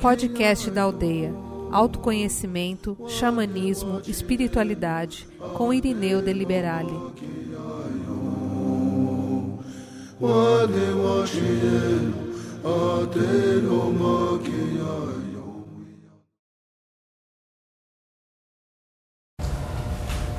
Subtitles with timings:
[0.00, 1.34] Podcast da Aldeia.
[1.72, 6.92] Autoconhecimento, xamanismo, espiritualidade, com Irineu de Liberale.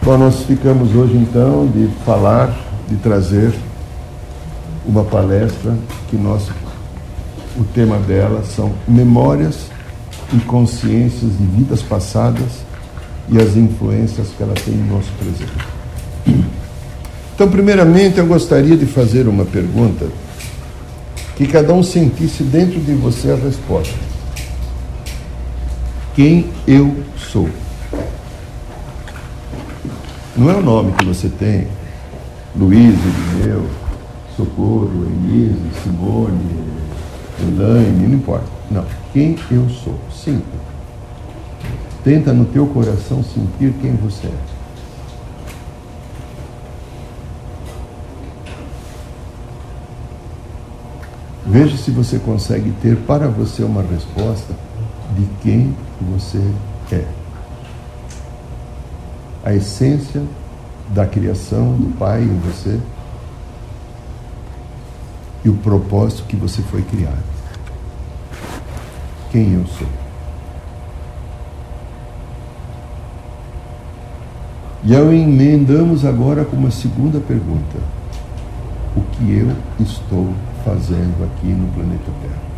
[0.02, 2.50] Bom, nós ficamos hoje então de falar,
[2.88, 3.54] de trazer
[4.86, 5.78] uma palestra
[6.10, 6.50] que nós,
[7.58, 9.68] o tema dela são memórias
[10.34, 12.64] e consciências de vidas passadas
[13.30, 16.50] e as influências que ela tem no nosso presente.
[17.36, 20.08] Então, primeiramente, eu gostaria de fazer uma pergunta
[21.36, 23.96] que cada um sentisse dentro de você a resposta.
[26.14, 27.48] Quem eu sou?
[30.36, 31.68] Não é o nome que você tem,
[32.56, 32.94] Luiz,
[33.40, 33.66] Irineu,
[34.40, 36.40] Socorro, Elise, Simone,
[37.42, 38.46] Elaine, não importa.
[38.72, 38.86] Não.
[39.12, 40.00] Quem eu sou.
[40.10, 40.42] Sim.
[42.06, 44.40] Tenta no teu coração sentir quem você é.
[51.46, 54.54] Veja se você consegue ter para você uma resposta
[55.18, 56.42] de quem você
[56.94, 57.04] é.
[59.44, 60.24] A essência
[60.92, 62.80] da criação do Pai em você
[65.44, 67.24] e o propósito que você foi criado.
[69.32, 69.88] Quem eu sou?
[74.84, 77.78] E ao emendamos agora com uma segunda pergunta:
[78.96, 82.49] O que eu estou fazendo aqui no planeta Terra?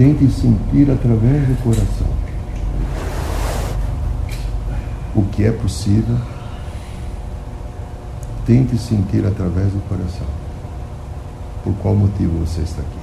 [0.00, 2.06] Tente sentir através do coração
[5.14, 6.16] o que é possível.
[8.46, 10.26] Tente sentir através do coração
[11.62, 12.98] por qual motivo você está aqui.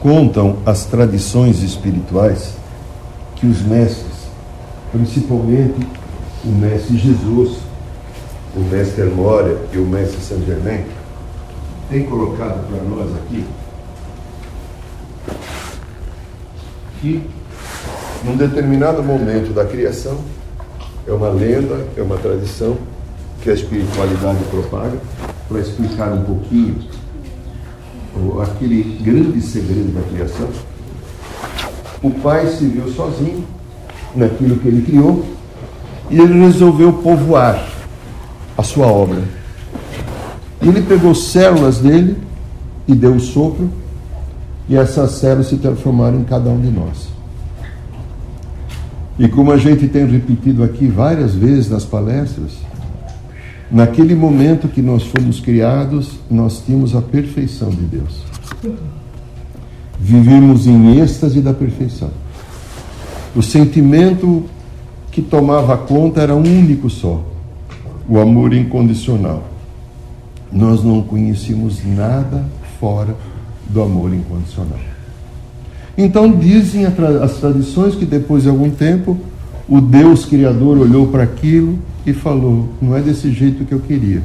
[0.00, 2.54] Contam as tradições espirituais
[3.34, 4.30] que os mestres,
[4.90, 5.86] principalmente
[6.46, 7.58] o mestre Jesus,
[8.56, 10.86] o mestre Hermória e o mestre Saint Germain,
[11.90, 13.44] tem colocado para nós aqui
[17.00, 17.22] que
[18.24, 20.18] num determinado momento da criação
[21.06, 22.76] é uma lenda, é uma tradição
[23.42, 24.98] que a espiritualidade propaga
[25.48, 26.76] para explicar um pouquinho
[28.42, 30.48] aquele grande segredo da criação.
[32.02, 33.44] O pai se viu sozinho
[34.14, 35.24] naquilo que ele criou
[36.10, 37.68] e ele resolveu povoar
[38.56, 39.22] a sua obra.
[40.66, 42.16] Ele pegou células dele
[42.88, 43.70] e deu o sopro,
[44.68, 47.08] e essas células se transformaram em cada um de nós.
[49.16, 52.50] E como a gente tem repetido aqui várias vezes nas palestras,
[53.70, 58.24] naquele momento que nós fomos criados, nós tínhamos a perfeição de Deus.
[60.00, 62.10] Vivíamos em êxtase da perfeição.
[63.36, 64.42] O sentimento
[65.12, 67.24] que tomava conta era um único só:
[68.08, 69.55] o amor incondicional
[70.52, 72.44] nós não conhecíamos nada
[72.78, 73.14] fora
[73.68, 74.78] do amor incondicional.
[75.98, 79.18] Então dizem as tradições que depois de algum tempo
[79.68, 84.22] o Deus Criador olhou para aquilo e falou: não é desse jeito que eu queria.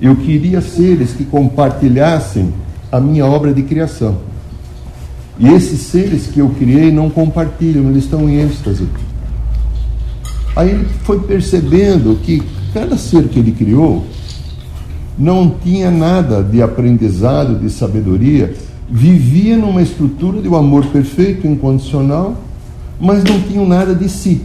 [0.00, 2.52] Eu queria seres que compartilhassem
[2.92, 4.18] a minha obra de criação.
[5.38, 8.86] E esses seres que eu criei não compartilham, eles estão em êxtase.
[10.54, 12.42] Aí ele foi percebendo que
[12.72, 14.04] cada ser que ele criou
[15.18, 18.54] não tinha nada de aprendizado, de sabedoria,
[18.88, 22.36] vivia numa estrutura de um amor perfeito, incondicional,
[23.00, 24.42] mas não tinham nada de si.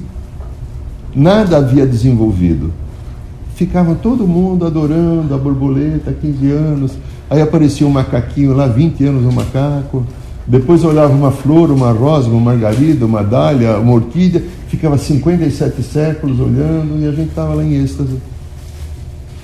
[1.15, 2.73] Nada havia desenvolvido.
[3.55, 6.91] Ficava todo mundo adorando a borboleta, 15 anos,
[7.29, 10.03] aí aparecia um macaquinho lá, 20 anos um macaco,
[10.45, 16.39] depois olhava uma flor, uma rosa, uma margarida, uma dália, uma orquídea, ficava 57 séculos
[16.39, 18.17] olhando e a gente estava lá em êxtase,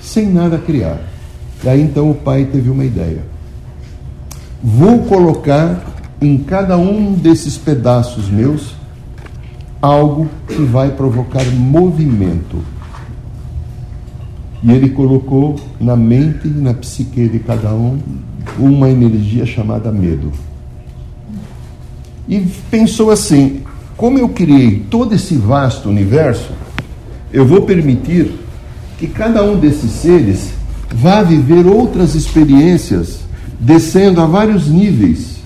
[0.02, 1.09] sem nada criar.
[1.62, 3.22] E aí então o pai teve uma ideia.
[4.62, 5.84] Vou colocar
[6.20, 8.74] em cada um desses pedaços meus
[9.80, 12.58] algo que vai provocar movimento.
[14.62, 17.98] E ele colocou na mente e na psique de cada um
[18.58, 20.30] uma energia chamada medo.
[22.28, 22.40] E
[22.70, 23.62] pensou assim:
[23.96, 26.52] como eu criei todo esse vasto universo,
[27.32, 28.34] eu vou permitir
[28.98, 30.59] que cada um desses seres
[30.94, 33.20] vá viver outras experiências
[33.58, 35.40] descendo a vários níveis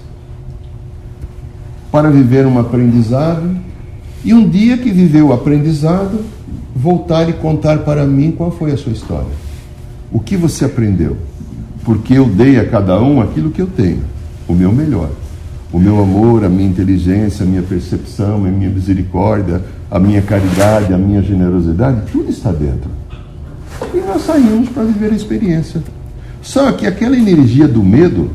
[1.91, 3.57] para viver um aprendizado
[4.25, 6.21] e um dia que viveu o aprendizado,
[6.75, 9.45] voltar e contar para mim qual foi a sua história.
[10.11, 11.17] O que você aprendeu?
[11.85, 14.01] Porque eu dei a cada um aquilo que eu tenho,
[14.49, 15.11] o meu melhor.
[15.73, 20.95] O meu amor, a minha inteligência, a minha percepção, a minha misericórdia, a minha caridade,
[20.95, 22.89] a minha generosidade, tudo está dentro.
[23.93, 25.83] E nós saímos para viver a experiência.
[26.43, 28.31] Só que aquela energia do medo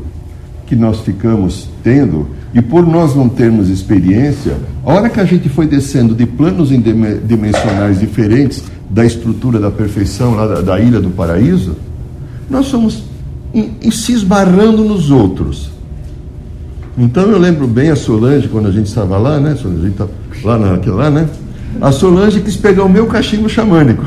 [0.66, 5.48] que nós ficamos tendo, e por nós não termos experiência, a hora que a gente
[5.48, 11.10] foi descendo de planos dimensionais diferentes da estrutura da perfeição, lá da, da ilha do
[11.10, 11.76] paraíso,
[12.48, 13.04] nós fomos
[13.54, 15.70] em, em se esbarrando nos outros.
[16.98, 19.52] Então eu lembro bem a Solange, quando a gente estava lá, né?
[19.52, 19.96] A gente
[20.44, 21.28] naquilo lá, né?
[21.80, 24.04] A Solange quis pegar o meu cachimbo xamânico.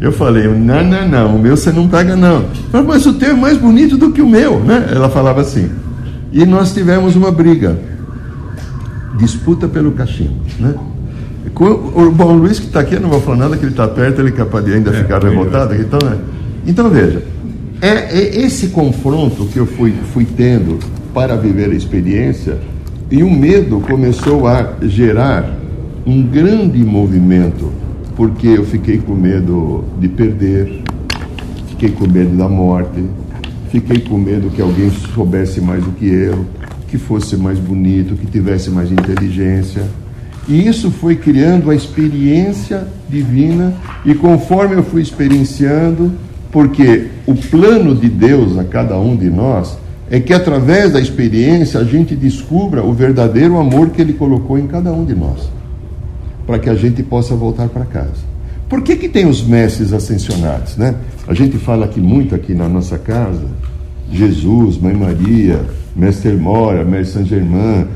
[0.00, 2.46] Eu falei, não, não, não, o meu você não pega não.
[2.72, 4.88] Falei, mas o teu é mais bonito do que o meu, né?
[4.94, 5.68] Ela falava assim.
[6.32, 7.78] E nós tivemos uma briga,
[9.18, 10.74] disputa pelo cachimbo, né?
[11.60, 14.20] O bom Luiz que está aqui, eu não vou falar nada que ele está perto,
[14.20, 15.74] ele é capaz de ainda é, ficar revoltado.
[15.74, 16.16] Então, né?
[16.66, 17.22] então veja,
[17.82, 20.78] é, é, esse confronto que eu fui, fui tendo
[21.12, 22.58] para viver a experiência
[23.10, 25.50] e o medo começou a gerar
[26.06, 27.70] um grande movimento,
[28.20, 30.82] porque eu fiquei com medo de perder,
[31.68, 33.02] fiquei com medo da morte,
[33.70, 36.44] fiquei com medo que alguém soubesse mais do que eu,
[36.86, 39.84] que fosse mais bonito, que tivesse mais inteligência.
[40.46, 43.72] E isso foi criando a experiência divina,
[44.04, 46.12] e conforme eu fui experienciando,
[46.52, 49.78] porque o plano de Deus a cada um de nós
[50.10, 54.66] é que através da experiência a gente descubra o verdadeiro amor que Ele colocou em
[54.66, 55.59] cada um de nós
[56.50, 58.28] para que a gente possa voltar para casa.
[58.68, 60.76] Por que, que tem os mestres ascensionados?
[60.76, 60.96] Né?
[61.28, 63.46] A gente fala aqui muito aqui na nossa casa,
[64.10, 65.60] Jesus, Mãe Maria,
[65.94, 67.86] Mestre Mora, Mestre Saint Germain,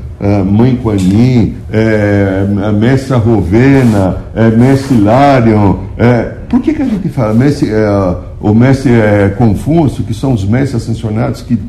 [0.49, 2.45] Mãe Kuan Yin, é,
[2.79, 5.79] Mestre Rovena, é, Mestre Larion.
[5.97, 10.31] É, por que, que a gente fala mestre, é, o Mestre é, Confúcio, que são
[10.31, 11.59] os mestres ascensionados que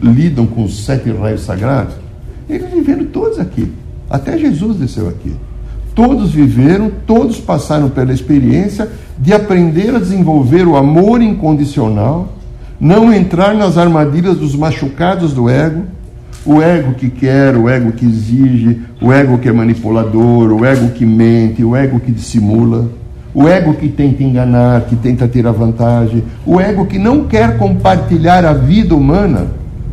[0.00, 1.94] lidam com os sete raios sagrados?
[2.48, 3.72] Eles viveram todos aqui.
[4.08, 5.34] Até Jesus desceu aqui.
[5.96, 8.86] Todos viveram, todos passaram pela experiência
[9.18, 12.34] de aprender a desenvolver o amor incondicional,
[12.78, 15.84] não entrar nas armadilhas dos machucados do ego,
[16.44, 20.90] o ego que quer, o ego que exige, o ego que é manipulador, o ego
[20.90, 22.90] que mente, o ego que dissimula,
[23.32, 27.56] o ego que tenta enganar, que tenta ter a vantagem, o ego que não quer
[27.56, 29.46] compartilhar a vida humana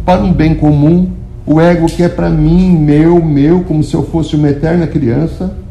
[0.06, 1.12] para um bem comum,
[1.46, 5.63] o ego que é para mim, meu, meu, como se eu fosse uma eterna criança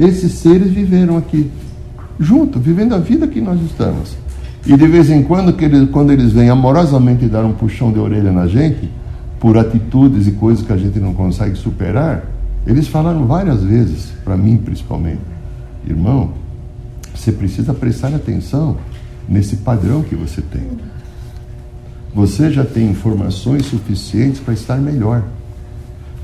[0.00, 1.50] esses seres viveram aqui,
[2.18, 4.16] junto, vivendo a vida que nós estamos.
[4.66, 5.54] E de vez em quando,
[5.90, 8.90] quando eles vêm amorosamente dar um puxão de orelha na gente,
[9.38, 12.24] por atitudes e coisas que a gente não consegue superar,
[12.66, 15.20] eles falaram várias vezes, para mim principalmente,
[15.86, 16.32] irmão,
[17.14, 18.76] você precisa prestar atenção
[19.28, 20.62] nesse padrão que você tem.
[22.14, 25.22] Você já tem informações suficientes para estar melhor.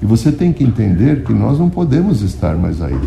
[0.02, 2.98] E você tem que entender que nós não podemos estar mais aí.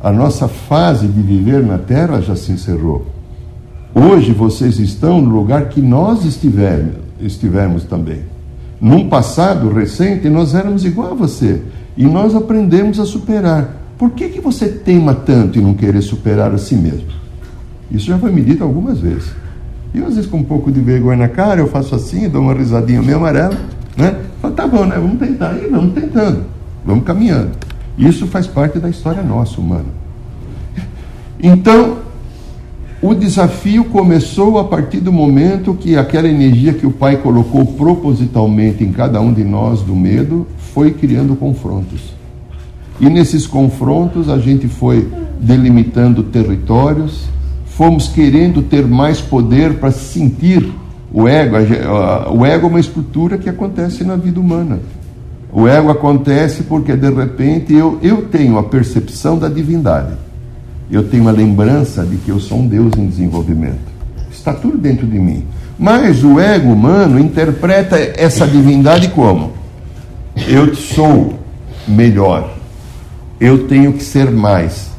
[0.00, 3.06] A nossa fase de viver na terra já se encerrou.
[3.94, 8.20] Hoje vocês estão no lugar que nós estivemos, estivemos também.
[8.78, 11.62] Num passado recente, nós éramos igual a você.
[11.96, 13.74] E nós aprendemos a superar.
[13.96, 17.08] Por que, que você teima tanto em não querer superar a si mesmo?
[17.90, 19.32] Isso já foi me dito algumas vezes.
[19.94, 22.52] E às vezes com um pouco de vergonha na cara, eu faço assim, dou uma
[22.52, 23.56] risadinha meio amarela,
[23.96, 24.14] né?
[24.42, 24.96] Falo, tá bom, né?
[24.96, 25.54] Vamos tentar.
[25.54, 26.44] E vamos tentando.
[26.84, 27.52] Vamos caminhando.
[27.98, 29.86] Isso faz parte da história nossa, humana.
[31.42, 31.98] Então,
[33.00, 38.82] o desafio começou a partir do momento que aquela energia que o Pai colocou propositalmente
[38.82, 42.14] em cada um de nós do medo foi criando confrontos.
[42.98, 45.06] E nesses confrontos a gente foi
[45.40, 47.24] delimitando territórios,
[47.66, 50.72] fomos querendo ter mais poder para sentir
[51.12, 51.56] o ego.
[52.34, 54.80] O ego é uma estrutura que acontece na vida humana.
[55.58, 60.12] O ego acontece porque de repente eu, eu tenho a percepção da divindade.
[60.90, 63.80] Eu tenho a lembrança de que eu sou um Deus em desenvolvimento.
[64.30, 65.46] Está tudo dentro de mim.
[65.78, 69.52] Mas o ego humano interpreta essa divindade como?
[70.46, 71.38] Eu sou
[71.88, 72.54] melhor.
[73.40, 74.90] Eu tenho que ser mais.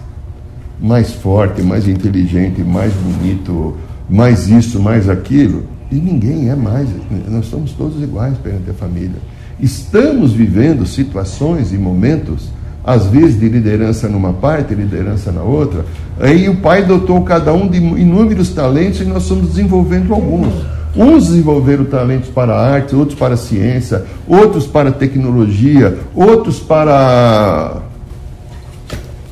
[0.81, 3.77] Mais forte, mais inteligente, mais bonito,
[4.09, 5.65] mais isso, mais aquilo.
[5.91, 6.89] E ninguém é mais.
[7.29, 9.36] Nós somos todos iguais perante a família.
[9.59, 12.49] Estamos vivendo situações e momentos,
[12.83, 15.83] às vezes de liderança numa parte, liderança na outra.
[16.19, 20.53] Aí o Pai dotou cada um de inúmeros talentos e nós estamos desenvolvendo alguns.
[20.95, 26.59] Uns desenvolveram talentos para a arte, outros para a ciência, outros para a tecnologia, outros
[26.59, 27.81] para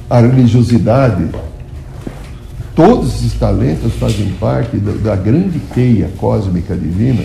[0.09, 1.25] a religiosidade.
[2.75, 7.23] Todos esses talentos fazem parte da, grande teia cósmica divina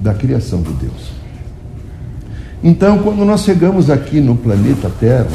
[0.00, 1.19] da criação de Deus.
[2.62, 5.28] Então, quando nós chegamos aqui no planeta Terra,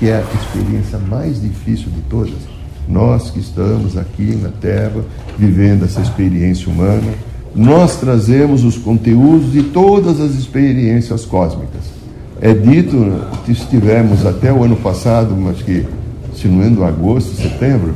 [0.00, 2.34] que é a experiência mais difícil de todas,
[2.88, 5.00] nós que estamos aqui na Terra,
[5.38, 7.12] vivendo essa experiência humana,
[7.54, 11.82] nós trazemos os conteúdos de todas as experiências cósmicas.
[12.40, 12.96] É dito
[13.44, 15.86] que estivemos até o ano passado, mas que,
[16.34, 17.94] se não é agosto, setembro,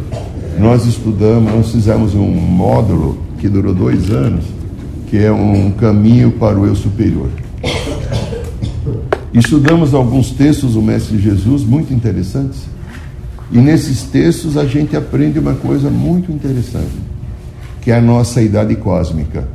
[0.60, 4.44] nós estudamos, nós fizemos um módulo que durou dois anos,
[5.08, 7.28] que é um caminho para o eu superior.
[9.36, 12.60] Estudamos alguns textos do Mestre Jesus muito interessantes,
[13.52, 16.96] e nesses textos a gente aprende uma coisa muito interessante,
[17.80, 19.46] que é a nossa idade cósmica.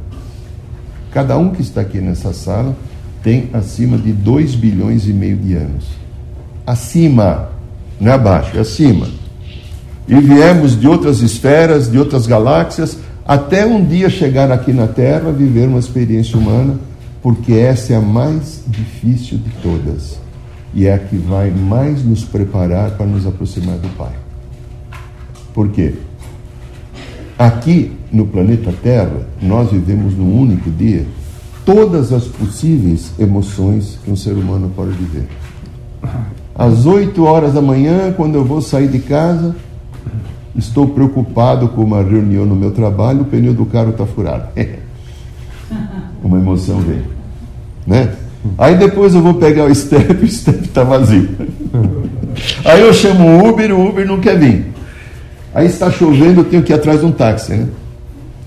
[1.12, 2.76] Cada um que está aqui nessa sala
[3.22, 5.86] tem acima de 2 bilhões e meio de anos.
[6.66, 7.50] Acima,
[8.00, 9.08] não é abaixo, é acima
[10.12, 15.32] e viemos de outras esferas, de outras galáxias, até um dia chegar aqui na Terra,
[15.32, 16.76] viver uma experiência humana,
[17.22, 20.20] porque essa é a mais difícil de todas
[20.74, 24.14] e é a que vai mais nos preparar para nos aproximar do Pai.
[25.54, 25.96] Por quê?
[27.38, 31.06] Aqui no planeta Terra, nós vivemos num único dia
[31.66, 35.28] todas as possíveis emoções que um ser humano pode viver.
[36.56, 39.56] Às 8 horas da manhã, quando eu vou sair de casa,
[40.56, 44.50] Estou preocupado com uma reunião no meu trabalho, o pneu do carro está furado.
[46.32, 47.02] uma emoção vem.
[47.86, 48.14] Né?
[48.58, 51.30] Aí depois eu vou pegar o step o step está vazio.
[52.66, 54.66] Aí eu chamo o Uber, o Uber não quer vir.
[55.54, 57.54] Aí está chovendo, eu tenho que ir atrás de um táxi.
[57.54, 57.68] Né?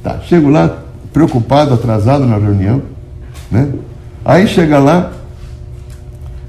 [0.03, 2.83] Tá, chego lá, preocupado, atrasado na reunião.
[3.51, 3.69] Né?
[4.25, 5.13] Aí chega lá,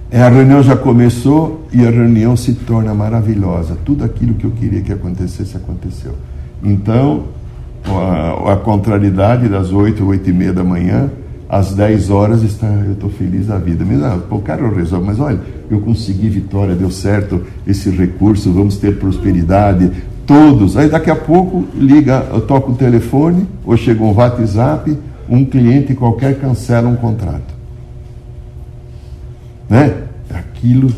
[0.10, 3.78] é, a reunião já começou e a reunião se torna maravilhosa.
[3.84, 6.14] Tudo aquilo que eu queria que acontecesse, aconteceu.
[6.64, 7.26] Então,
[7.86, 11.10] a, a contrariedade das 8, 8 e meia da manhã,
[11.48, 13.86] às 10 horas, está, eu estou feliz da vida.
[13.86, 18.52] Mas, ah, pô, cara, eu resolvo, mas olha, eu consegui vitória, deu certo esse recurso,
[18.52, 19.92] vamos ter prosperidade,
[20.26, 20.76] todos.
[20.76, 24.98] Aí daqui a pouco liga, eu toco o telefone, ou chega um WhatsApp,
[25.30, 27.54] um cliente qualquer cancela um contrato.
[29.70, 29.96] Né?
[30.34, 30.92] Aquilo.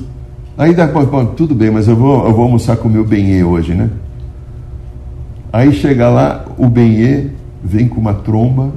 [0.57, 3.43] Aí dá, bom, tudo bem, mas eu vou, eu vou almoçar com o meu benê
[3.43, 3.89] hoje, né?
[5.53, 7.27] Aí chega lá, o benê
[7.67, 8.71] vem com uma tromba,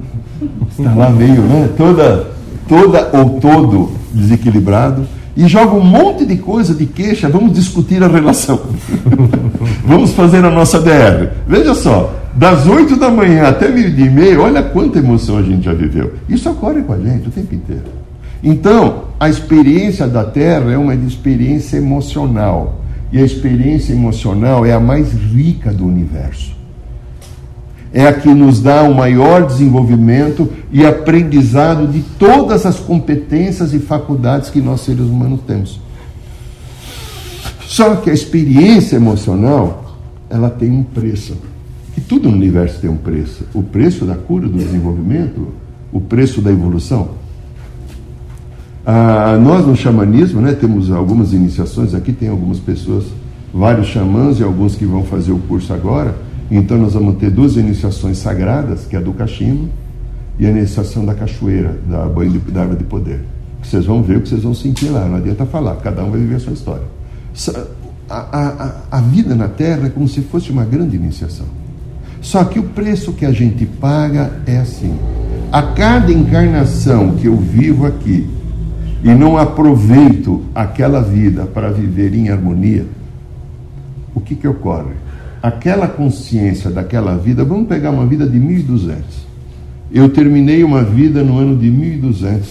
[0.69, 1.69] está lá meio, né?
[1.77, 2.31] Toda,
[2.67, 5.05] toda ou todo desequilibrado
[5.35, 7.29] e joga um monte de coisa de queixa.
[7.29, 8.59] Vamos discutir a relação.
[9.85, 11.29] vamos fazer a nossa DR.
[11.47, 15.65] Veja só, das 8 da manhã até meio-dia e meio, olha quanta emoção a gente
[15.65, 16.13] já viveu.
[16.27, 18.01] Isso ocorre com a gente o tempo inteiro.
[18.43, 22.81] Então, a experiência da Terra é uma experiência emocional.
[23.11, 26.60] E a experiência emocional é a mais rica do universo.
[27.93, 33.79] É a que nos dá o maior desenvolvimento e aprendizado de todas as competências e
[33.79, 35.79] faculdades que nós seres humanos temos.
[37.65, 39.97] Só que a experiência emocional,
[40.29, 41.37] ela tem um preço.
[41.97, 43.45] E tudo no universo tem um preço.
[43.53, 45.49] O preço da cura, do desenvolvimento,
[45.91, 47.09] o preço da evolução.
[48.85, 53.05] Ah, nós no xamanismo, né, temos algumas iniciações aqui, tem algumas pessoas,
[53.53, 56.15] vários xamãs e alguns que vão fazer o curso agora.
[56.51, 59.69] Então nós vamos ter duas iniciações sagradas, que é a do cachimbo
[60.37, 63.21] e a iniciação da cachoeira, da da árvore de poder.
[63.63, 66.19] Vocês vão ver o que vocês vão sentir lá, não adianta falar, cada um vai
[66.19, 66.83] viver a sua história.
[68.09, 71.45] A, a, a vida na Terra é como se fosse uma grande iniciação.
[72.19, 74.93] Só que o preço que a gente paga é assim.
[75.51, 78.29] A cada encarnação que eu vivo aqui,
[79.03, 82.85] e não aproveito aquela vida para viver em harmonia,
[84.13, 84.93] o que, que ocorre?
[85.41, 89.03] Aquela consciência daquela vida, vamos pegar uma vida de 1200.
[89.91, 92.47] Eu terminei uma vida no ano de 1200,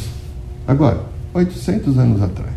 [0.67, 1.01] agora,
[1.33, 2.55] 800 anos atrás.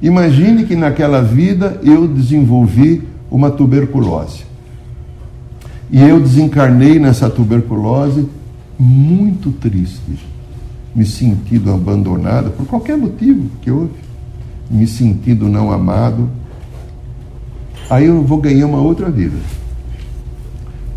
[0.00, 4.44] Imagine que naquela vida eu desenvolvi uma tuberculose.
[5.90, 8.28] E eu desencarnei nessa tuberculose
[8.78, 10.34] muito triste
[10.94, 13.94] me sentindo abandonado, por qualquer motivo que houve,
[14.70, 16.30] me sentindo não amado,
[17.88, 19.36] aí eu vou ganhar uma outra vida.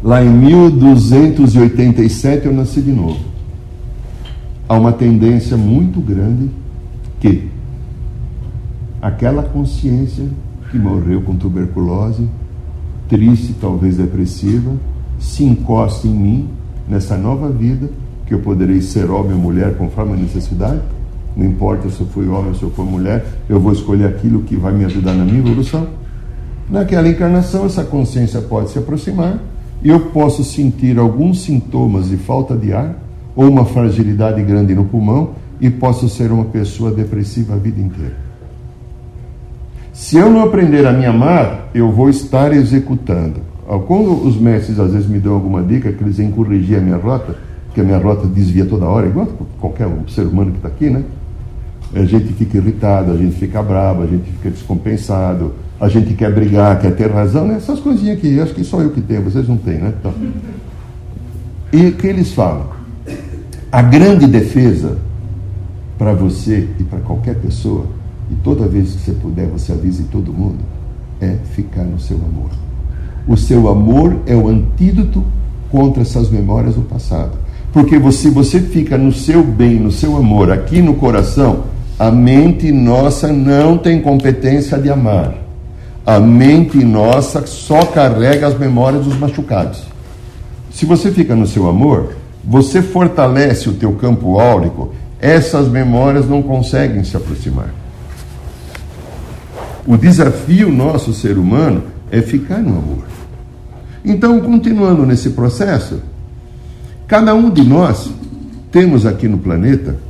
[0.03, 3.19] Lá em 1287 eu nasci de novo.
[4.69, 6.51] Há uma tendência muito grande
[7.19, 7.49] que
[9.01, 10.25] aquela consciência
[10.69, 12.27] que morreu com tuberculose,
[13.07, 14.73] triste, talvez depressiva,
[15.19, 16.49] se encosta em mim
[16.87, 17.89] nessa nova vida
[18.25, 20.81] que eu poderei ser homem ou mulher conforme a necessidade.
[21.35, 24.43] Não importa se eu fui homem ou se eu for mulher, eu vou escolher aquilo
[24.43, 25.87] que vai me ajudar na minha evolução.
[26.69, 29.39] Naquela encarnação, essa consciência pode se aproximar
[29.81, 32.95] e eu posso sentir alguns sintomas de falta de ar
[33.35, 35.31] ou uma fragilidade grande no pulmão
[35.61, 38.15] e posso ser uma pessoa depressiva a vida inteira.
[39.93, 43.41] Se eu não aprender a me amar, eu vou estar executando.
[43.87, 46.97] Quando os mestres às vezes me dão alguma dica que eles vêm corrigir a minha
[46.97, 47.35] rota,
[47.73, 49.27] que a minha rota desvia toda hora, igual
[49.59, 51.03] qualquer ser humano que está aqui, né?
[51.93, 56.33] A gente fica irritado, a gente fica bravo, a gente fica descompensado, a gente quer
[56.33, 57.55] brigar, quer ter razão, né?
[57.55, 59.93] essas coisinhas que acho que só eu que tenho, vocês não têm, né?
[59.99, 60.13] Então,
[61.71, 62.67] e o que eles falam?
[63.71, 64.97] A grande defesa
[65.97, 67.85] para você e para qualquer pessoa
[68.31, 70.59] e toda vez que você puder, você avise todo mundo,
[71.21, 72.49] é ficar no seu amor.
[73.27, 75.23] O seu amor é o antídoto
[75.69, 77.37] contra essas memórias do passado.
[77.71, 81.63] Porque você, você fica no seu bem, no seu amor, aqui no coração,
[81.99, 85.33] a mente nossa não tem competência de amar.
[86.05, 89.83] A mente nossa só carrega as memórias dos machucados.
[90.71, 92.13] Se você fica no seu amor,
[92.45, 97.73] você fortalece o teu campo áurico, essas memórias não conseguem se aproximar.
[99.87, 103.05] O desafio nosso, ser humano, é ficar no amor.
[104.05, 106.01] Então, continuando nesse processo,
[107.07, 108.09] cada um de nós
[108.71, 110.06] temos aqui no planeta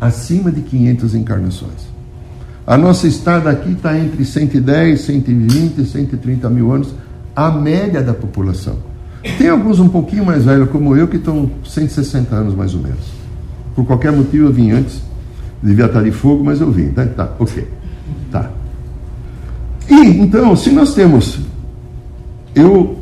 [0.00, 1.96] acima de 500 encarnações.
[2.66, 6.94] A nossa estada aqui está entre 110, 120 e 130 mil anos,
[7.34, 8.76] a média da população.
[9.38, 13.16] Tem alguns um pouquinho mais velhos, como eu, que estão 160 anos mais ou menos.
[13.74, 15.00] Por qualquer motivo eu vim antes,
[15.62, 16.88] devia estar de fogo, mas eu vim.
[16.88, 17.68] Tá, tá ok.
[18.30, 18.50] Tá.
[19.88, 21.38] E então, se nós temos.
[22.54, 22.98] Eu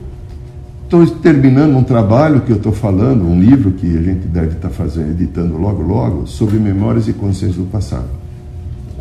[1.03, 4.71] estou terminando um trabalho que eu estou falando, um livro que a gente deve estar
[4.71, 8.09] fazendo, editando logo, logo, sobre memórias e consciência do passado.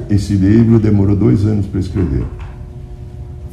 [0.09, 2.25] Esse livro demorou dois anos para escrever.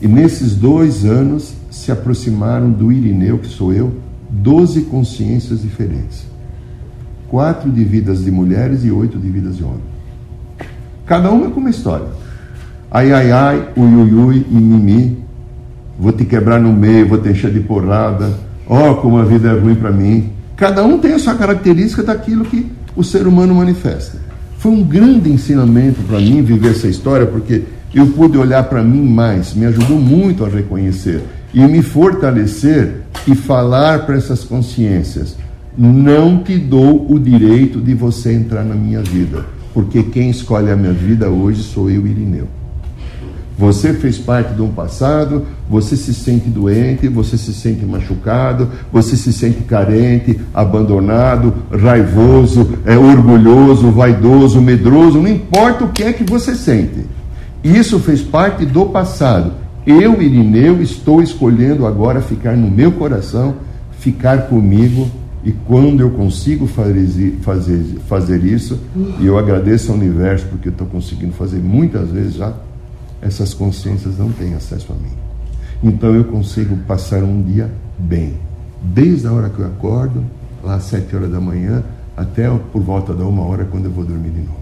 [0.00, 3.92] E nesses dois anos se aproximaram do Irineu, que sou eu,
[4.30, 6.24] doze consciências diferentes.
[7.28, 9.82] Quatro de vidas de mulheres e oito de vidas de homens.
[11.06, 12.06] Cada uma com uma história.
[12.90, 15.18] Ai, ai, ai, ui, ui, ui, mimimi.
[16.00, 18.32] Vou te quebrar no meio, vou te encher de porrada.
[18.66, 20.30] Ó, oh, como a vida é ruim para mim.
[20.56, 24.16] Cada um tem a sua característica daquilo que o ser humano manifesta.
[24.56, 29.02] Foi um grande ensinamento para mim viver essa história, porque eu pude olhar para mim
[29.02, 35.36] mais, me ajudou muito a reconhecer e me fortalecer e falar para essas consciências:
[35.76, 40.76] não te dou o direito de você entrar na minha vida, porque quem escolhe a
[40.76, 42.59] minha vida hoje sou eu, Irineu.
[43.60, 49.14] Você fez parte de um passado, você se sente doente, você se sente machucado, você
[49.14, 56.24] se sente carente, abandonado, raivoso, é orgulhoso, vaidoso, medroso, não importa o que é que
[56.24, 57.04] você sente.
[57.62, 59.52] Isso fez parte do passado.
[59.86, 63.56] Eu, Irineu, estou escolhendo agora ficar no meu coração,
[63.98, 65.06] ficar comigo,
[65.44, 68.80] e quando eu consigo fazer, fazer, fazer isso,
[69.20, 72.54] e eu agradeço ao universo porque eu estou conseguindo fazer muitas vezes já
[73.22, 75.12] essas consciências não têm acesso a mim.
[75.82, 78.34] Então eu consigo passar um dia bem,
[78.82, 80.24] desde a hora que eu acordo,
[80.62, 81.82] lá às sete horas da manhã,
[82.16, 84.60] até por volta da uma hora quando eu vou dormir de novo.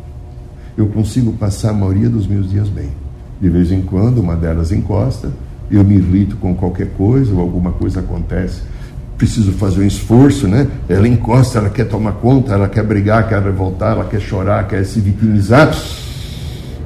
[0.76, 2.90] Eu consigo passar a maioria dos meus dias bem.
[3.40, 5.30] De vez em quando, uma delas encosta,
[5.70, 8.62] eu me irrito com qualquer coisa, ou alguma coisa acontece,
[9.16, 10.68] preciso fazer um esforço, né?
[10.88, 14.84] Ela encosta, ela quer tomar conta, ela quer brigar, quer revoltar, ela quer chorar, quer
[14.84, 15.74] se vitimizar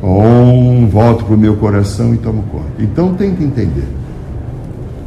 [0.02, 2.72] Om, volto para o meu coração e tomo conta.
[2.80, 3.86] Então tem que entender.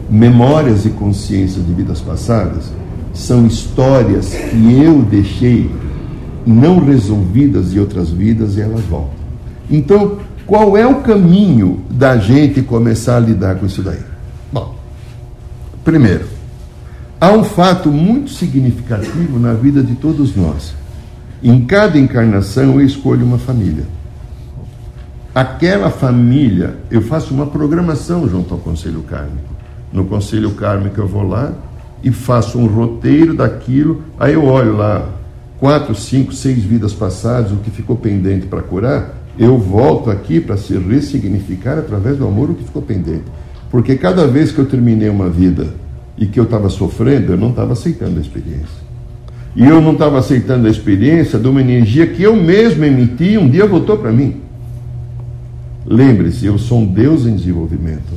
[0.09, 2.71] Memórias e consciências de vidas passadas
[3.13, 5.69] são histórias que eu deixei
[6.45, 9.25] não resolvidas em outras vidas e elas voltam.
[9.69, 13.99] Então, qual é o caminho da gente começar a lidar com isso daí?
[14.53, 14.75] Bom,
[15.83, 16.25] primeiro,
[17.19, 20.73] há um fato muito significativo na vida de todos nós.
[21.43, 23.83] Em cada encarnação eu escolho uma família
[25.35, 29.53] aquela família, eu faço uma programação junto ao Conselho Kármico.
[29.91, 31.51] No Conselho Kármico eu vou lá
[32.01, 35.09] e faço um roteiro daquilo, aí eu olho lá
[35.59, 40.55] quatro, cinco, seis vidas passadas, o que ficou pendente para curar, eu volto aqui para
[40.55, 43.25] se ressignificar através do amor o que ficou pendente.
[43.69, 45.67] Porque cada vez que eu terminei uma vida
[46.17, 48.85] e que eu estava sofrendo, eu não estava aceitando a experiência.
[49.53, 53.49] E eu não estava aceitando a experiência de uma energia que eu mesmo emiti um
[53.49, 54.44] dia voltou para mim.
[55.85, 58.13] Lembre-se, eu sou um Deus em desenvolvimento.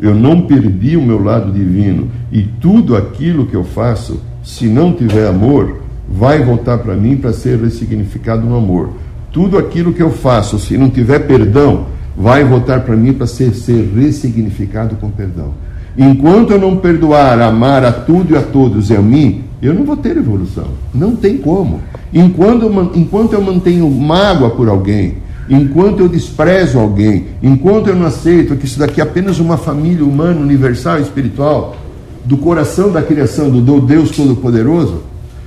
[0.00, 2.08] Eu não perdi o meu lado divino.
[2.30, 7.32] E tudo aquilo que eu faço, se não tiver amor, vai voltar para mim para
[7.32, 8.90] ser ressignificado no amor.
[9.32, 11.86] Tudo aquilo que eu faço, se não tiver perdão,
[12.16, 15.54] vai voltar para mim para ser, ser ressignificado com perdão.
[15.96, 19.84] Enquanto eu não perdoar, amar a tudo e a todos e a mim, eu não
[19.84, 20.68] vou ter evolução.
[20.94, 21.80] Não tem como.
[22.12, 25.16] Enquanto enquanto eu mantenho mágoa por alguém,
[25.50, 30.04] enquanto eu desprezo alguém, enquanto eu não aceito que isso daqui é apenas uma família
[30.04, 31.76] humana, universal espiritual,
[32.24, 35.02] do coração da criação do Deus Todo-Poderoso,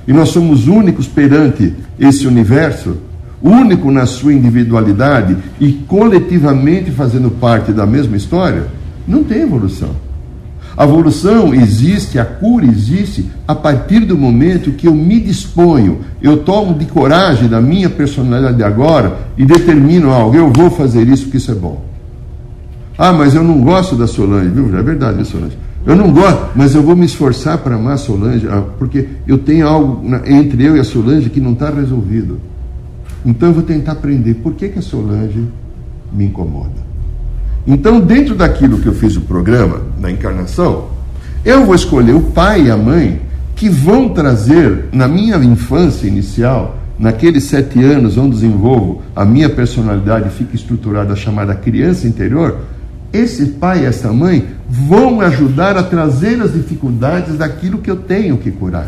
[0.06, 2.98] e nós somos únicos perante esse universo,
[3.42, 8.68] único na sua individualidade e coletivamente fazendo parte da mesma história,
[9.08, 9.90] não tem evolução.
[10.76, 16.38] A evolução existe, a cura existe a partir do momento que eu me disponho, eu
[16.38, 21.38] tomo de coragem da minha personalidade agora e determino algo, eu vou fazer isso porque
[21.38, 21.84] isso é bom.
[22.98, 24.76] Ah, mas eu não gosto da Solange, viu?
[24.76, 25.58] É verdade, Solange.
[25.86, 29.38] Eu não gosto, mas eu vou me esforçar para amar a Solange, ah, porque eu
[29.38, 32.40] tenho algo entre eu e a Solange que não está resolvido.
[33.26, 35.48] Então eu vou tentar aprender por que, que a Solange
[36.12, 36.93] me incomoda.
[37.66, 40.90] Então, dentro daquilo que eu fiz o programa, na encarnação,
[41.46, 43.22] eu vou escolher o pai e a mãe
[43.56, 50.30] que vão trazer, na minha infância inicial, naqueles sete anos onde desenvolvo a minha personalidade
[50.30, 52.60] fica estruturada, chamada criança interior,
[53.12, 58.38] esse pai e essa mãe vão ajudar a trazer as dificuldades daquilo que eu tenho
[58.38, 58.88] que curar.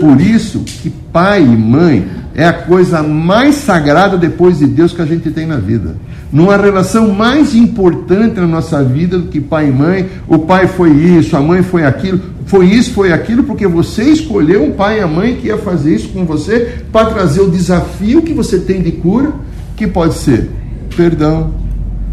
[0.00, 5.00] Por isso que pai e mãe é a coisa mais sagrada depois de Deus que
[5.00, 5.96] a gente tem na vida.
[6.30, 10.90] Numa relação mais importante na nossa vida do que pai e mãe, o pai foi
[10.90, 15.02] isso, a mãe foi aquilo, foi isso, foi aquilo, porque você escolheu um pai e
[15.02, 18.82] a mãe que ia fazer isso com você para trazer o desafio que você tem
[18.82, 19.32] de cura,
[19.74, 20.50] que pode ser
[20.94, 21.54] perdão,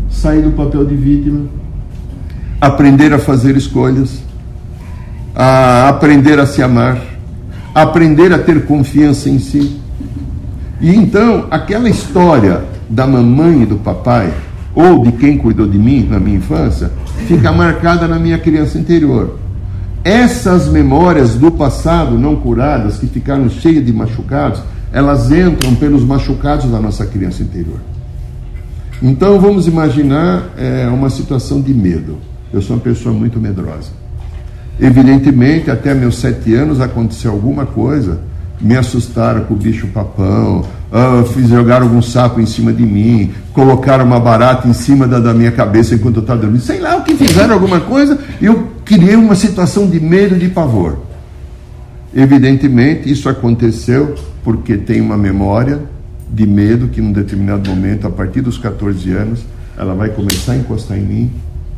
[0.09, 1.47] sair do papel de vítima,
[2.61, 4.23] aprender a fazer escolhas,
[5.35, 6.97] a aprender a se amar,
[7.75, 9.82] aprender a ter confiança em si.
[10.83, 14.33] E então, aquela história da mamãe e do papai,
[14.75, 16.91] ou de quem cuidou de mim na minha infância,
[17.25, 19.39] fica marcada na minha criança interior.
[20.03, 26.69] Essas memórias do passado não curadas, que ficaram cheias de machucados, elas entram pelos machucados
[26.69, 27.79] da nossa criança interior.
[29.01, 32.17] Então vamos imaginar é, uma situação de medo.
[32.51, 33.91] Eu sou uma pessoa muito medrosa.
[34.77, 38.19] Evidentemente, até meus sete anos aconteceu alguma coisa,
[38.61, 40.61] me assustaram com o bicho papão,
[40.91, 45.19] uh, fiz jogar algum sapo em cima de mim, colocaram uma barata em cima da,
[45.19, 46.61] da minha cabeça enquanto eu estava dormindo.
[46.61, 50.99] Sei lá o que fizeram alguma coisa, eu criei uma situação de medo, de pavor.
[52.15, 55.81] Evidentemente, isso aconteceu porque tem uma memória
[56.29, 59.43] de medo que, num determinado momento, a partir dos 14 anos,
[59.77, 61.31] ela vai começar a encostar em mim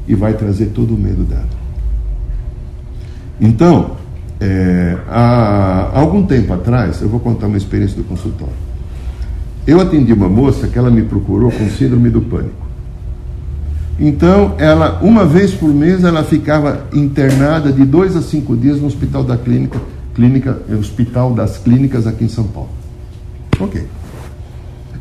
[0.07, 1.47] e vai trazer todo o medo dela.
[3.39, 3.97] Então,
[4.39, 8.53] é, há algum tempo atrás, eu vou contar uma experiência do consultório.
[9.65, 12.65] Eu atendi uma moça que ela me procurou com síndrome do pânico.
[13.99, 18.87] Então, ela, uma vez por mês, ela ficava internada de dois a cinco dias no
[18.87, 19.79] hospital da clínica,
[20.13, 22.69] clínica, hospital das clínicas aqui em São Paulo.
[23.59, 23.87] Ok.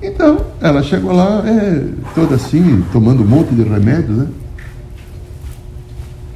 [0.00, 4.26] Então, ela chegou lá, é, toda assim, tomando um monte de remédios, né?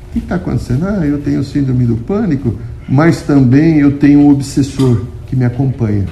[0.09, 0.87] O que está acontecendo?
[0.87, 2.55] Ah, eu tenho síndrome do pânico,
[2.89, 6.07] mas também eu tenho um obsessor que me acompanha.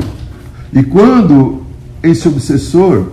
[0.73, 1.63] E quando
[2.03, 3.13] esse obsessor,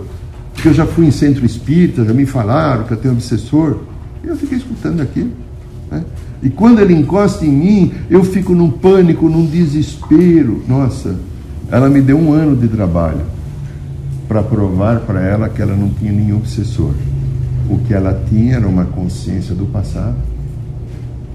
[0.54, 3.80] que eu já fui em centro espírita, já me falaram que eu tenho obsessor,
[4.22, 5.30] eu fiquei escutando aquilo.
[5.90, 6.04] Né?
[6.42, 10.62] E quando ele encosta em mim, eu fico num pânico, num desespero.
[10.68, 11.16] Nossa,
[11.70, 13.22] ela me deu um ano de trabalho
[14.28, 16.92] para provar para ela que ela não tinha nenhum obsessor.
[17.68, 20.16] O que ela tinha era uma consciência do passado,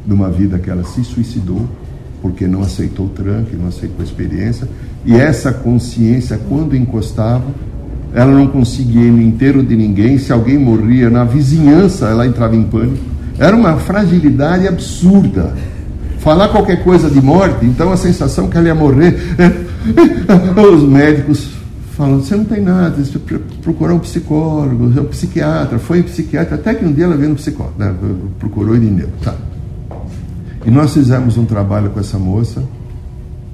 [0.06, 1.68] de uma vida que ela se suicidou,
[2.22, 4.68] porque não aceitou o tranque, não aceitou a experiência,
[5.06, 7.46] e essa consciência, quando encostava,
[8.14, 12.56] ela não conseguia ir no inteiro de ninguém, se alguém morria na vizinhança, ela entrava
[12.56, 13.04] em pânico.
[13.38, 15.56] Era uma fragilidade absurda.
[16.18, 19.16] Falar qualquer coisa de morte, então a sensação que ela ia morrer.
[20.74, 21.60] Os médicos
[22.00, 23.20] falando, você não tem nada, você
[23.62, 27.36] procurar um psicólogo, um psiquiatra, foi um psiquiatra, até que um dia ela veio no
[27.36, 27.94] psicólogo, né?
[28.40, 29.36] procurou Irineu, tá.
[30.66, 32.64] E nós fizemos um trabalho com essa moça,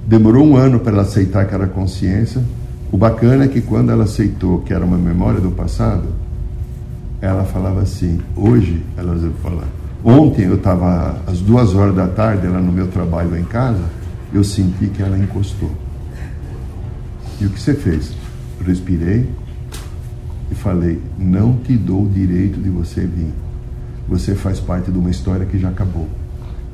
[0.06, 2.42] demorou um ano para ela aceitar que era consciência.
[2.90, 6.04] O bacana é que quando ela aceitou que era uma memória do passado,
[7.20, 9.66] ela falava assim, hoje, ela falar,
[10.04, 13.82] ontem eu estava às duas horas da tarde, ela no meu trabalho em casa,
[14.32, 15.70] eu senti que ela encostou.
[17.40, 18.14] E o que você fez?
[18.64, 19.28] respirei
[20.50, 23.32] e falei: Não te dou o direito de você vir.
[24.08, 26.08] Você faz parte de uma história que já acabou.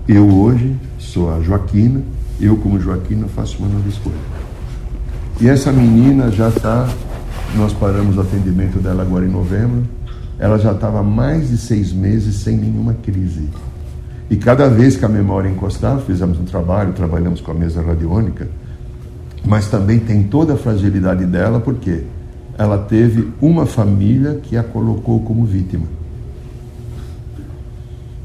[0.09, 2.03] Eu hoje sou a Joaquina,
[2.41, 4.17] Eu, como Joaquim, não faço uma nova escolha.
[5.41, 6.89] E essa menina já está,
[7.57, 9.85] nós paramos o atendimento dela agora em novembro,
[10.41, 13.49] ela já estava mais de seis meses sem nenhuma crise.
[14.29, 18.49] E cada vez que a memória encostava, fizemos um trabalho, trabalhamos com a mesa radiônica,
[19.45, 22.03] mas também tem toda a fragilidade dela, porque
[22.59, 26.02] ela teve uma família que a colocou como vítima.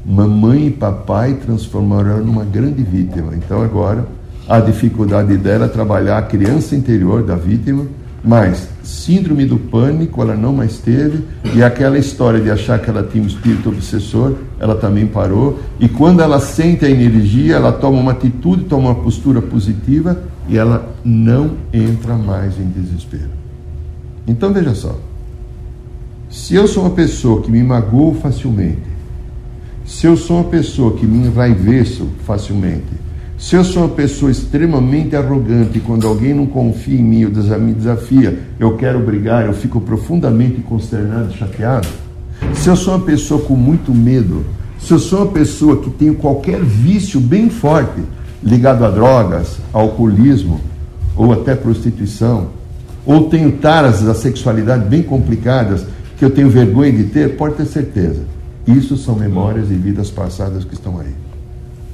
[0.08, 3.34] Mamãe e papai transformaram numa grande vítima.
[3.34, 4.06] Então agora
[4.48, 7.86] a dificuldade dela é trabalhar a criança interior da vítima,
[8.24, 11.22] mas síndrome do pânico ela não mais teve,
[11.54, 15.86] e aquela história de achar que ela tinha um espírito obsessor, ela também parou, e
[15.86, 20.88] quando ela sente a energia, ela toma uma atitude, toma uma postura positiva, e ela
[21.04, 23.28] não entra mais em desespero.
[24.26, 24.98] Então veja só,
[26.30, 28.78] se eu sou uma pessoa que me magoou facilmente,
[29.88, 32.84] se eu sou uma pessoa que me enraiveço facilmente,
[33.38, 37.72] se eu sou uma pessoa extremamente arrogante, quando alguém não confia em mim ou me
[37.72, 41.88] desafia, eu quero brigar, eu fico profundamente consternado, chateado.
[42.52, 44.44] Se eu sou uma pessoa com muito medo,
[44.78, 48.02] se eu sou uma pessoa que tem qualquer vício bem forte,
[48.44, 50.60] ligado a drogas, alcoolismo
[51.16, 52.48] ou até prostituição,
[53.06, 55.86] ou tenho taras da sexualidade bem complicadas
[56.18, 58.37] que eu tenho vergonha de ter, pode ter certeza.
[58.68, 61.14] Isso são memórias de vidas passadas que estão aí.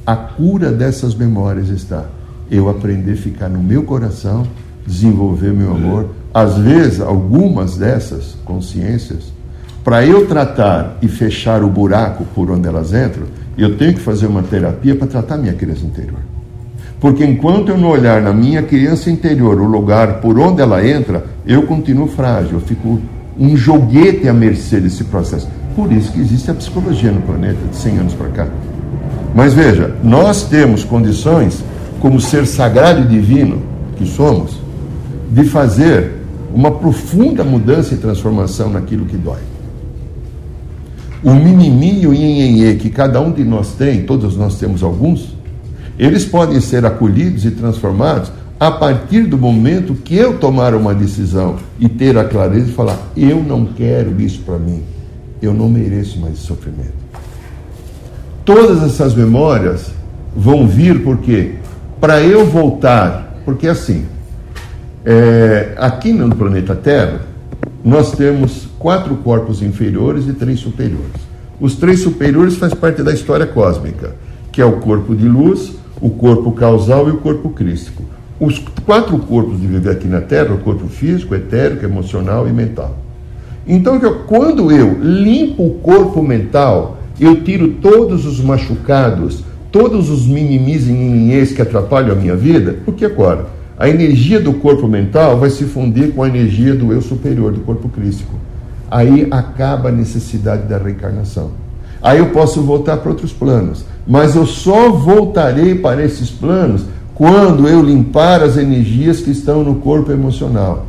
[0.04, 2.06] A cura dessas memórias está
[2.50, 4.44] eu aprender a ficar no meu coração,
[4.84, 6.10] desenvolver meu amor.
[6.32, 9.32] Às vezes, algumas dessas consciências,
[9.84, 14.26] para eu tratar e fechar o buraco por onde elas entram, eu tenho que fazer
[14.26, 16.18] uma terapia para tratar minha criança interior.
[17.00, 21.24] Porque enquanto eu não olhar na minha criança interior o lugar por onde ela entra,
[21.46, 22.98] eu continuo frágil, eu fico
[23.38, 25.48] um joguete à mercê desse processo.
[25.74, 28.48] Por isso que existe a psicologia no planeta de 100 anos para cá.
[29.34, 31.64] Mas veja, nós temos condições,
[32.00, 33.62] como ser sagrado e divino
[33.96, 34.52] que somos,
[35.30, 36.12] de fazer
[36.54, 39.40] uma profunda mudança e transformação naquilo que dói.
[41.24, 45.34] O mimimi e o nhenhenhê que cada um de nós tem, todos nós temos alguns,
[45.98, 51.56] eles podem ser acolhidos e transformados a partir do momento que eu tomar uma decisão
[51.80, 54.82] e ter a clareza de falar: eu não quero isso para mim,
[55.40, 57.04] eu não mereço mais sofrimento.
[58.44, 59.90] Todas essas memórias
[60.36, 61.54] vão vir porque
[62.00, 64.04] para eu voltar, porque assim,
[65.04, 67.20] é, aqui no planeta Terra,
[67.84, 71.24] nós temos quatro corpos inferiores e três superiores.
[71.60, 74.14] Os três superiores faz parte da história cósmica,
[74.50, 78.02] que é o corpo de luz, o corpo causal e o corpo crístico.
[78.40, 82.96] Os quatro corpos de viver aqui na Terra, o corpo físico, etérico, emocional e mental.
[83.66, 90.86] Então, quando eu limpo o corpo mental, eu tiro todos os machucados, todos os mimimis
[90.86, 93.46] e nininhês que atrapalham a minha vida, porque agora
[93.76, 97.60] a energia do corpo mental vai se fundir com a energia do eu superior, do
[97.60, 98.34] corpo crístico.
[98.90, 101.50] Aí acaba a necessidade da reencarnação.
[102.00, 107.66] Aí eu posso voltar para outros planos, mas eu só voltarei para esses planos quando
[107.66, 110.86] eu limpar as energias que estão no corpo emocional,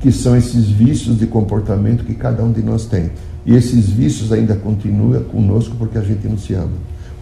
[0.00, 3.10] que são esses vícios de comportamento que cada um de nós tem.
[3.44, 6.72] E esses vícios ainda continuam conosco porque a gente não se ama.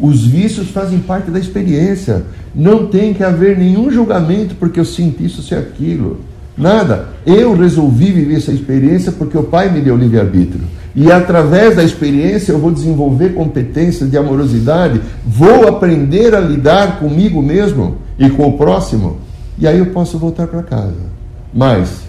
[0.00, 2.24] Os vícios fazem parte da experiência.
[2.54, 6.20] Não tem que haver nenhum julgamento porque eu sinto isso, se aquilo.
[6.56, 7.08] Nada.
[7.26, 10.64] Eu resolvi viver essa experiência porque o Pai me deu livre-arbítrio.
[10.96, 17.42] E através da experiência eu vou desenvolver competências de amorosidade, vou aprender a lidar comigo
[17.42, 19.18] mesmo e com o próximo.
[19.58, 21.14] E aí eu posso voltar para casa.
[21.52, 22.04] Mas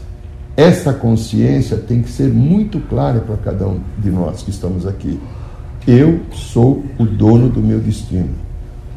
[0.58, 5.20] essa consciência tem que ser muito clara para cada um de nós que estamos aqui.
[5.86, 8.30] Eu sou o dono do meu destino.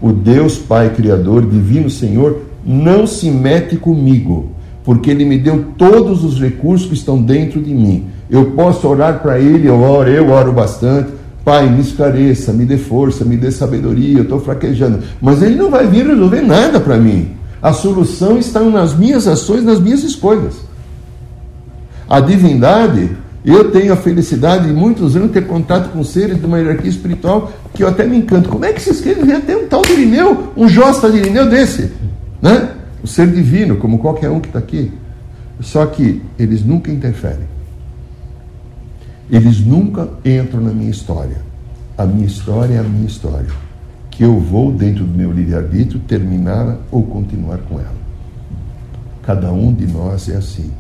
[0.01, 4.53] O Deus Pai Criador, Divino Senhor, não se mete comigo,
[4.85, 8.07] porque Ele me deu todos os recursos que estão dentro de mim.
[8.31, 11.11] Eu posso orar para Ele, eu oro, eu oro bastante.
[11.45, 15.01] Pai, me esclareça, me dê força, me dê sabedoria, eu estou fraquejando.
[15.21, 17.31] Mas Ele não vai vir resolver nada para mim.
[17.61, 20.69] A solução está nas minhas ações, nas minhas escolhas.
[22.09, 23.11] A divindade,
[23.45, 27.53] eu tenho a felicidade de muitos anos ter contato com seres de uma hierarquia espiritual
[27.75, 28.49] que eu até me encanto.
[28.49, 31.49] Como é que vocês querem ver até um tal de Irineu, um Josta de Irineu
[31.49, 31.93] desse?
[32.41, 32.71] Né?
[33.03, 34.91] O ser divino, como qualquer um que está aqui.
[35.61, 37.47] Só que eles nunca interferem.
[39.31, 41.37] Eles nunca entram na minha história.
[41.97, 43.49] A minha história é a minha história.
[44.11, 47.99] Que eu vou, dentro do meu livre-arbítrio, terminá-la ou continuar com ela.
[49.23, 50.71] Cada um de nós é assim.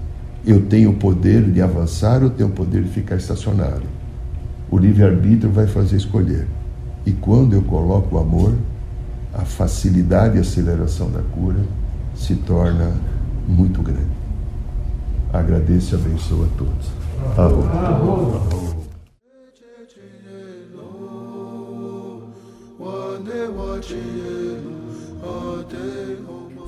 [0.49, 3.87] Eu tenho o poder de avançar ou tenho o poder de ficar estacionário.
[4.71, 6.49] O livre-arbítrio vai fazer escolher.
[7.05, 8.55] E quando eu coloco o amor,
[9.35, 11.61] a facilidade e aceleração da cura
[12.15, 12.95] se torna
[13.47, 14.09] muito grande.
[15.31, 16.93] Agradeço e abençoo a todos.
[17.37, 18.89] Arro.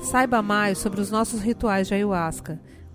[0.03, 2.59] Saiba mais sobre os nossos rituais de ayahuasca,